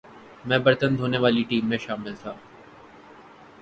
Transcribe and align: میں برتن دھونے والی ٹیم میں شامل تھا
میں 0.45 0.57
برتن 0.59 0.97
دھونے 0.97 1.17
والی 1.19 1.43
ٹیم 1.49 1.69
میں 1.69 1.77
شامل 1.77 2.15
تھا 2.15 2.33